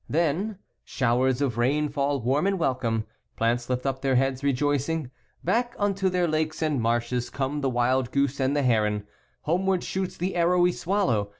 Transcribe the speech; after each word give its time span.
Then, 0.09 0.57
Showers 0.83 1.43
of 1.43 1.59
rain 1.59 1.87
fall 1.87 2.21
warm 2.21 2.47
and 2.47 2.57
welcome, 2.57 3.05
Plants 3.35 3.69
lift 3.69 3.85
up 3.85 4.01
their 4.01 4.15
heads 4.15 4.43
rejoicing, 4.43 5.11
Back 5.43 5.75
unto 5.77 6.09
their 6.09 6.27
lakes 6.27 6.63
and 6.63 6.81
marshes 6.81 7.29
Come 7.29 7.61
the 7.61 7.69
wild 7.69 8.09
goose 8.09 8.39
and 8.39 8.55
the 8.57 8.63
heron, 8.63 9.05
Homeward 9.41 9.83
shoots 9.83 10.17
the 10.17 10.35
arrowy 10.35 10.71
swallow. 10.71 11.29